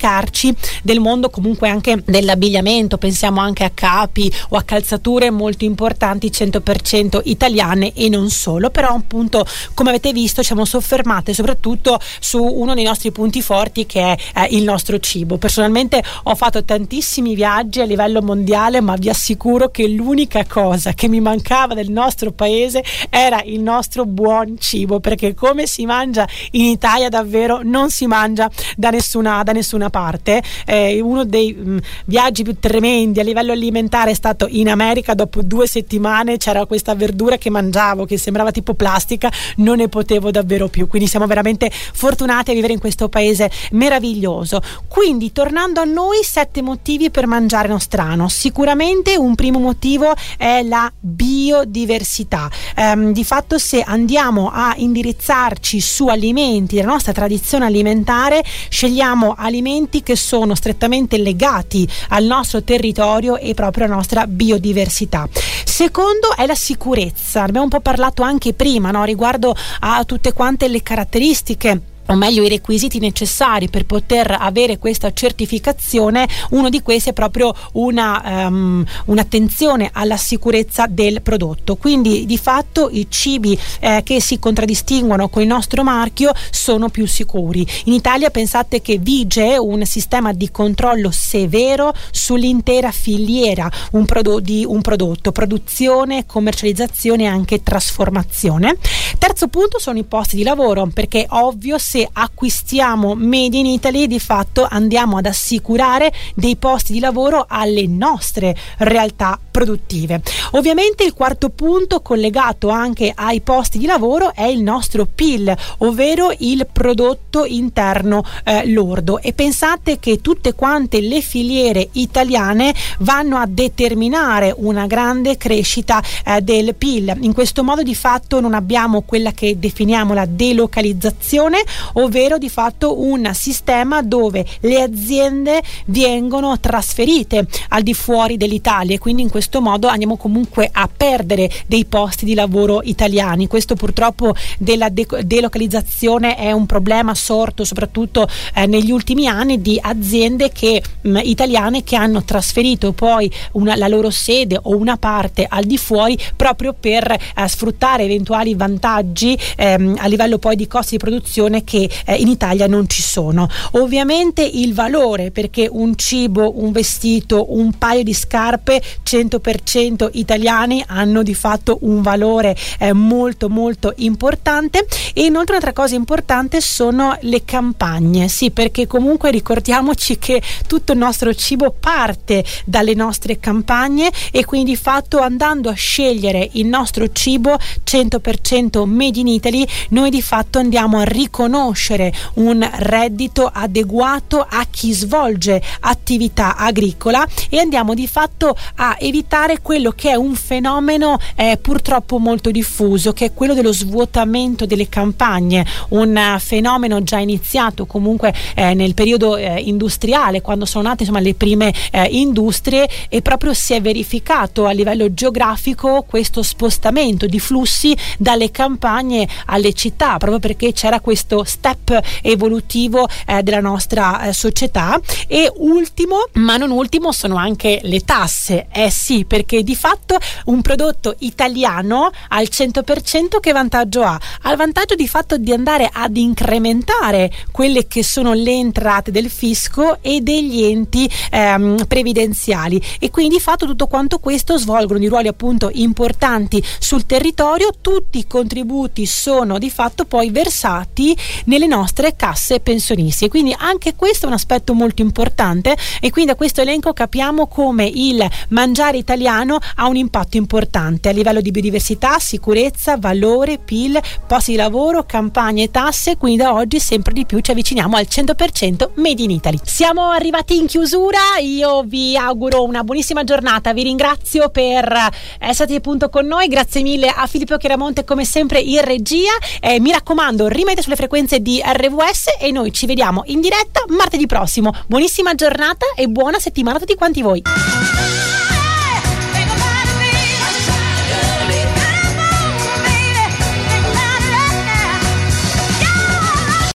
dimenticarci 0.00 0.54
del 0.82 1.00
mondo 1.00 1.28
comunque 1.28 1.68
anche 1.68 2.02
dell'abbigliamento, 2.04 2.96
pensiamo 2.96 3.40
anche 3.40 3.64
a 3.64 3.70
capi 3.72 4.32
o 4.48 4.56
a 4.56 4.62
calzature 4.62 5.30
molto 5.30 5.64
importanti 5.64 6.30
100% 6.30 7.20
italiane 7.24 7.92
e 7.92 8.08
non 8.08 8.30
solo, 8.30 8.70
però 8.70 8.88
appunto 8.88 9.44
come 9.74 9.90
avete 9.90 10.12
visto 10.12 10.40
ci 10.40 10.48
siamo 10.48 10.64
soffermate 10.64 11.34
soprattutto 11.34 12.00
su 12.18 12.42
uno 12.42 12.74
dei 12.74 12.84
nostri 12.84 13.12
punti 13.12 13.42
forti 13.42 13.84
che 13.86 14.00
è 14.00 14.16
eh, 14.34 14.56
il 14.56 14.64
nostro 14.64 14.98
cibo. 14.98 15.36
Personalmente 15.36 16.02
ho 16.24 16.34
fatto 16.34 16.64
tantissimi 16.64 17.34
viaggi 17.34 17.80
a 17.80 17.84
livello 17.84 18.22
mondiale, 18.22 18.80
ma 18.80 18.94
vi 18.96 19.10
assicuro 19.10 19.70
che 19.70 19.86
l'unica 19.86 20.44
cosa 20.46 20.92
che 20.92 21.08
mi 21.08 21.20
mancava 21.20 21.74
del 21.74 21.90
nostro 21.90 22.32
paese 22.32 22.82
era 23.10 23.42
il 23.44 23.60
nostro 23.60 24.06
buon 24.06 24.56
cibo, 24.58 25.00
perché 25.00 25.34
come 25.34 25.66
si 25.66 25.84
mangia 25.84 26.26
in 26.52 26.64
Italia 26.64 27.08
davvero 27.08 27.60
non 27.62 27.90
si 27.90 28.06
mangia 28.06 28.48
da 28.76 28.90
nessuna, 28.90 29.42
da 29.42 29.52
nessuna 29.52 29.89
parte. 29.90 30.42
Eh, 30.64 31.00
uno 31.00 31.24
dei 31.24 31.52
mh, 31.52 31.70
mm, 31.70 31.78
viaggi 32.06 32.42
più 32.42 32.58
tremendi 32.58 33.20
a 33.20 33.22
livello 33.22 33.52
alimentare 33.52 34.12
è 34.12 34.14
stato 34.14 34.46
in 34.48 34.68
America, 34.68 35.14
dopo 35.14 35.42
due 35.42 35.66
settimane 35.66 36.36
c'era 36.36 36.66
questa 36.66 36.94
verdura 36.94 37.36
che 37.36 37.50
mangiavo 37.50 38.04
che 38.04 38.16
sembrava 38.18 38.50
tipo 38.50 38.74
plastica, 38.74 39.30
non 39.56 39.76
ne 39.76 39.88
potevo 39.88 40.30
davvero 40.30 40.68
più, 40.68 40.86
quindi 40.88 41.08
siamo 41.08 41.26
veramente 41.26 41.70
fortunati 41.70 42.50
a 42.50 42.54
vivere 42.54 42.72
in 42.72 42.78
questo 42.78 43.08
paese 43.08 43.50
meraviglioso. 43.72 44.60
Quindi 44.88 45.32
tornando 45.32 45.80
a 45.80 45.84
noi, 45.84 46.18
sette 46.22 46.62
motivi 46.62 47.10
per 47.10 47.26
mangiare 47.26 47.68
nostrano. 47.68 48.28
Sicuramente 48.28 49.16
un 49.16 49.34
primo 49.34 49.58
motivo 49.58 50.14
è 50.36 50.62
la 50.62 50.90
biodiversità. 50.98 52.50
Ehm, 52.76 53.12
di 53.12 53.24
fatto 53.24 53.58
se 53.58 53.82
andiamo 53.82 54.50
a 54.52 54.74
indirizzarci 54.76 55.80
su 55.80 56.08
alimenti 56.08 56.76
della 56.76 56.88
nostra 56.88 57.12
tradizione 57.12 57.66
alimentare, 57.66 58.42
scegliamo 58.68 59.34
alimenti 59.36 59.79
che 59.88 60.16
sono 60.16 60.54
strettamente 60.54 61.16
legati 61.18 61.88
al 62.08 62.24
nostro 62.24 62.62
territorio 62.62 63.36
e 63.36 63.54
proprio 63.54 63.86
alla 63.86 63.94
nostra 63.94 64.26
biodiversità. 64.26 65.28
Secondo 65.64 66.34
è 66.36 66.46
la 66.46 66.54
sicurezza, 66.54 67.42
abbiamo 67.42 67.64
un 67.64 67.70
po' 67.70 67.80
parlato 67.80 68.22
anche 68.22 68.52
prima 68.52 68.90
no? 68.90 69.04
riguardo 69.04 69.54
a 69.80 70.04
tutte 70.04 70.32
quante 70.32 70.68
le 70.68 70.82
caratteristiche 70.82 71.89
o 72.10 72.16
meglio 72.16 72.42
i 72.42 72.48
requisiti 72.48 72.98
necessari 72.98 73.68
per 73.68 73.86
poter 73.86 74.36
avere 74.38 74.78
questa 74.78 75.12
certificazione, 75.12 76.28
uno 76.50 76.68
di 76.68 76.82
questi 76.82 77.10
è 77.10 77.12
proprio 77.12 77.54
una, 77.72 78.46
um, 78.48 78.84
un'attenzione 79.06 79.90
alla 79.92 80.16
sicurezza 80.16 80.86
del 80.88 81.22
prodotto. 81.22 81.76
Quindi 81.76 82.26
di 82.26 82.36
fatto 82.36 82.88
i 82.90 83.06
cibi 83.08 83.58
eh, 83.80 84.02
che 84.04 84.20
si 84.20 84.38
contraddistinguono 84.38 85.28
con 85.28 85.42
il 85.42 85.48
nostro 85.48 85.82
marchio 85.82 86.32
sono 86.50 86.88
più 86.88 87.06
sicuri. 87.06 87.66
In 87.84 87.92
Italia 87.92 88.30
pensate 88.30 88.80
che 88.80 88.98
vige 88.98 89.56
un 89.56 89.84
sistema 89.84 90.32
di 90.32 90.50
controllo 90.50 91.10
severo 91.10 91.92
sull'intera 92.10 92.90
filiera 92.90 93.70
un 93.92 94.04
prodo- 94.04 94.40
di 94.40 94.64
un 94.66 94.80
prodotto, 94.80 95.32
produzione, 95.32 96.26
commercializzazione 96.26 97.24
e 97.24 97.26
anche 97.26 97.62
trasformazione. 97.62 98.76
Terzo 99.18 99.48
punto 99.48 99.78
sono 99.78 99.98
i 99.98 100.04
posti 100.04 100.36
di 100.36 100.42
lavoro, 100.42 100.88
perché 100.92 101.26
ovvio 101.28 101.78
se 101.78 101.99
se 102.00 102.08
acquistiamo 102.10 103.14
Made 103.14 103.58
in 103.58 103.66
Italy 103.66 104.06
di 104.06 104.18
fatto 104.18 104.66
andiamo 104.68 105.18
ad 105.18 105.26
assicurare 105.26 106.10
dei 106.34 106.56
posti 106.56 106.94
di 106.94 106.98
lavoro 106.98 107.44
alle 107.46 107.86
nostre 107.86 108.56
realtà 108.78 109.38
produttive. 109.50 110.22
Ovviamente 110.52 111.04
il 111.04 111.12
quarto 111.12 111.50
punto 111.50 112.00
collegato 112.00 112.70
anche 112.70 113.12
ai 113.14 113.42
posti 113.42 113.76
di 113.76 113.84
lavoro 113.84 114.32
è 114.34 114.44
il 114.44 114.62
nostro 114.62 115.06
PIL, 115.12 115.54
ovvero 115.78 116.32
il 116.38 116.66
prodotto 116.72 117.44
interno 117.44 118.24
eh, 118.44 118.66
lordo 118.70 119.20
e 119.20 119.34
pensate 119.34 119.98
che 119.98 120.20
tutte 120.22 120.54
quante 120.54 121.00
le 121.00 121.20
filiere 121.20 121.86
italiane 121.92 122.74
vanno 123.00 123.36
a 123.36 123.46
determinare 123.46 124.54
una 124.56 124.86
grande 124.86 125.36
crescita 125.36 126.02
eh, 126.24 126.40
del 126.40 126.74
PIL. 126.74 127.16
In 127.20 127.34
questo 127.34 127.62
modo 127.62 127.82
di 127.82 127.94
fatto 127.94 128.40
non 128.40 128.54
abbiamo 128.54 129.02
quella 129.02 129.32
che 129.32 129.58
definiamo 129.58 130.14
la 130.14 130.26
delocalizzazione, 130.26 131.58
ovvero 131.94 132.38
di 132.38 132.48
fatto 132.48 133.00
un 133.00 133.30
sistema 133.34 134.02
dove 134.02 134.44
le 134.60 134.82
aziende 134.82 135.62
vengono 135.86 136.58
trasferite 136.58 137.46
al 137.68 137.82
di 137.82 137.94
fuori 137.94 138.36
dell'Italia 138.36 138.94
e 138.94 138.98
quindi 138.98 139.22
in 139.22 139.30
questo 139.30 139.60
modo 139.60 139.88
andiamo 139.88 140.16
comunque 140.16 140.68
a 140.70 140.88
perdere 140.94 141.50
dei 141.66 141.84
posti 141.84 142.24
di 142.24 142.34
lavoro 142.34 142.80
italiani. 142.82 143.46
Questo 143.46 143.74
purtroppo 143.74 144.34
della 144.58 144.88
de- 144.88 145.06
delocalizzazione 145.24 146.36
è 146.36 146.52
un 146.52 146.66
problema 146.66 147.14
sorto 147.14 147.64
soprattutto 147.64 148.28
eh, 148.54 148.66
negli 148.66 148.90
ultimi 148.90 149.26
anni 149.26 149.60
di 149.60 149.78
aziende 149.80 150.50
che, 150.50 150.82
mh, 151.00 151.20
italiane 151.24 151.82
che 151.82 151.96
hanno 151.96 152.22
trasferito 152.24 152.92
poi 152.92 153.30
una, 153.52 153.76
la 153.76 153.88
loro 153.88 154.10
sede 154.10 154.58
o 154.60 154.76
una 154.76 154.96
parte 154.96 155.46
al 155.48 155.64
di 155.64 155.78
fuori 155.78 156.18
proprio 156.36 156.74
per 156.78 157.10
eh, 157.10 157.48
sfruttare 157.48 158.04
eventuali 158.04 158.54
vantaggi 158.54 159.38
ehm, 159.56 159.96
a 159.98 160.06
livello 160.06 160.38
poi 160.38 160.56
di 160.56 160.66
costi 160.66 160.96
di 160.96 160.98
produzione 160.98 161.64
che 161.64 161.79
eh, 162.04 162.16
in 162.16 162.28
Italia 162.28 162.66
non 162.66 162.88
ci 162.88 163.02
sono. 163.02 163.48
Ovviamente 163.72 164.42
il 164.42 164.74
valore 164.74 165.30
perché 165.30 165.68
un 165.70 165.94
cibo, 165.96 166.60
un 166.60 166.72
vestito, 166.72 167.54
un 167.56 167.72
paio 167.78 168.02
di 168.02 168.14
scarpe 168.14 168.82
100% 169.04 170.08
italiani 170.12 170.82
hanno 170.86 171.22
di 171.22 171.34
fatto 171.34 171.78
un 171.82 172.02
valore 172.02 172.56
eh, 172.78 172.92
molto 172.92 173.48
molto 173.48 173.92
importante 173.96 174.86
e 175.12 175.24
inoltre 175.24 175.58
un'altra 175.60 175.72
cosa 175.72 175.94
importante 175.94 176.60
sono 176.60 177.16
le 177.20 177.44
campagne, 177.44 178.28
sì 178.28 178.50
perché 178.50 178.86
comunque 178.86 179.30
ricordiamoci 179.30 180.18
che 180.18 180.40
tutto 180.66 180.92
il 180.92 180.98
nostro 180.98 181.34
cibo 181.34 181.74
parte 181.78 182.44
dalle 182.64 182.94
nostre 182.94 183.38
campagne 183.38 184.10
e 184.30 184.44
quindi 184.44 184.70
di 184.70 184.76
fatto 184.76 185.18
andando 185.18 185.68
a 185.68 185.72
scegliere 185.72 186.48
il 186.52 186.66
nostro 186.66 187.10
cibo 187.10 187.58
100% 187.84 188.84
made 188.84 189.18
in 189.18 189.26
Italy 189.26 189.66
noi 189.88 190.10
di 190.10 190.22
fatto 190.22 190.58
andiamo 190.58 190.98
a 190.98 191.02
riconoscere 191.02 191.58
riconoscere 191.60 192.12
un 192.34 192.66
reddito 192.78 193.50
adeguato 193.52 194.44
a 194.48 194.66
chi 194.70 194.92
svolge 194.92 195.60
attività 195.80 196.56
agricola 196.56 197.26
e 197.48 197.58
andiamo 197.58 197.94
di 197.94 198.06
fatto 198.06 198.56
a 198.76 198.96
evitare 198.98 199.60
quello 199.60 199.90
che 199.90 200.10
è 200.10 200.14
un 200.14 200.34
fenomeno 200.34 201.18
eh, 201.36 201.58
purtroppo 201.60 202.18
molto 202.18 202.50
diffuso 202.50 203.12
che 203.12 203.26
è 203.26 203.34
quello 203.34 203.52
dello 203.54 203.72
svuotamento 203.72 204.64
delle 204.64 204.88
campagne. 204.88 205.66
Un 205.90 206.36
fenomeno 206.38 207.02
già 207.02 207.18
iniziato 207.18 207.84
comunque 207.84 208.32
eh, 208.54 208.74
nel 208.74 208.94
periodo 208.94 209.36
eh, 209.36 209.60
industriale 209.60 210.40
quando 210.40 210.64
sono 210.64 210.88
nate 210.88 211.02
insomma 211.02 211.20
le 211.20 211.34
prime 211.34 211.74
eh, 211.90 212.04
industrie 212.10 212.88
e 213.08 213.20
proprio 213.20 213.52
si 213.52 213.74
è 213.74 213.80
verificato 213.80 214.66
a 214.66 214.70
livello 214.70 215.12
geografico 215.12 216.04
questo 216.08 216.42
spostamento 216.42 217.26
di 217.26 217.38
flussi 217.38 217.96
dalle 218.16 218.50
campagne 218.50 219.28
alle 219.46 219.72
città 219.72 220.16
proprio 220.16 220.38
perché 220.38 220.72
c'era 220.72 221.00
questo 221.00 221.44
step 221.50 222.00
evolutivo 222.22 223.08
eh, 223.26 223.42
della 223.42 223.60
nostra 223.60 224.22
eh, 224.22 224.32
società. 224.32 225.00
E 225.26 225.50
ultimo 225.56 226.28
ma 226.34 226.56
non 226.56 226.70
ultimo 226.70 227.12
sono 227.12 227.36
anche 227.36 227.80
le 227.82 228.00
tasse. 228.00 228.68
Eh 228.72 228.90
sì 228.90 229.24
perché 229.24 229.62
di 229.62 229.74
fatto 229.74 230.18
un 230.46 230.62
prodotto 230.62 231.14
italiano 231.20 232.10
al 232.28 232.48
100% 232.50 233.40
che 233.40 233.52
vantaggio 233.52 234.02
ha? 234.02 234.18
Ha 234.42 234.50
il 234.50 234.56
vantaggio 234.56 234.94
di 234.94 235.08
fatto 235.08 235.36
di 235.36 235.52
andare 235.52 235.88
ad 235.92 236.16
incrementare 236.16 237.30
quelle 237.50 237.86
che 237.86 238.04
sono 238.04 238.32
le 238.32 238.52
entrate 238.52 239.10
del 239.10 239.30
fisco 239.30 239.98
e 240.02 240.20
degli 240.20 240.62
enti 240.62 241.10
ehm, 241.30 241.86
previdenziali. 241.86 242.80
E 242.98 243.10
quindi 243.10 243.30
di 243.30 243.40
fatto 243.40 243.64
tutto 243.64 243.86
quanto 243.86 244.18
questo 244.18 244.58
svolgono 244.58 244.98
di 244.98 245.06
ruoli 245.06 245.28
appunto 245.28 245.70
importanti 245.72 246.62
sul 246.78 247.06
territorio. 247.06 247.70
Tutti 247.80 248.18
i 248.18 248.26
contributi 248.26 249.06
sono 249.06 249.58
di 249.58 249.70
fatto 249.70 250.04
poi 250.04 250.30
versati 250.30 251.16
nelle 251.44 251.66
nostre 251.66 252.16
casse 252.16 252.60
pensionistiche. 252.60 253.30
Quindi 253.30 253.54
anche 253.56 253.94
questo 253.94 254.26
è 254.26 254.28
un 254.28 254.34
aspetto 254.34 254.74
molto 254.74 255.02
importante 255.02 255.76
e 256.00 256.10
quindi 256.10 256.30
da 256.30 256.36
questo 256.36 256.60
elenco 256.60 256.92
capiamo 256.92 257.46
come 257.46 257.86
il 257.86 258.26
mangiare 258.48 258.96
italiano 258.96 259.58
ha 259.76 259.86
un 259.86 259.96
impatto 259.96 260.36
importante 260.36 261.08
a 261.08 261.12
livello 261.12 261.40
di 261.40 261.50
biodiversità, 261.50 262.18
sicurezza, 262.18 262.96
valore, 262.96 263.58
PIL, 263.58 264.00
posti 264.26 264.52
di 264.52 264.56
lavoro, 264.56 265.04
campagne 265.04 265.64
e 265.64 265.70
tasse, 265.70 266.16
quindi 266.16 266.42
da 266.42 266.54
oggi 266.54 266.78
sempre 266.78 267.12
di 267.12 267.26
più 267.26 267.40
ci 267.40 267.50
avviciniamo 267.50 267.96
al 267.96 268.06
100% 268.08 268.90
Made 268.94 269.22
in 269.22 269.30
Italy. 269.30 269.58
Siamo 269.62 270.10
arrivati 270.10 270.56
in 270.56 270.66
chiusura, 270.66 271.18
io 271.40 271.82
vi 271.82 272.16
auguro 272.16 272.64
una 272.64 272.84
buonissima 272.84 273.24
giornata, 273.24 273.72
vi 273.72 273.82
ringrazio 273.82 274.48
per 274.50 275.08
essere 275.38 275.74
appunto 275.74 276.08
con 276.08 276.26
noi, 276.26 276.48
grazie 276.48 276.82
mille 276.82 277.08
a 277.08 277.26
Filippo 277.26 277.56
Chiaramonte 277.56 278.04
come 278.04 278.24
sempre 278.24 278.60
in 278.60 278.82
regia, 278.82 279.32
eh, 279.60 279.80
mi 279.80 279.92
raccomando 279.92 280.48
rimanete 280.48 280.82
sulle 280.82 280.96
frequenze 281.30 281.40
di 281.40 281.62
RVS 281.64 282.36
e 282.40 282.50
noi 282.50 282.72
ci 282.72 282.86
vediamo 282.86 283.22
in 283.26 283.40
diretta 283.40 283.84
martedì 283.88 284.26
prossimo. 284.26 284.72
Buonissima 284.88 285.34
giornata 285.34 285.86
e 285.94 286.08
buona 286.08 286.40
settimana 286.40 286.76
a 286.76 286.80
tutti 286.80 286.96
quanti 286.96 287.22
voi. 287.22 287.42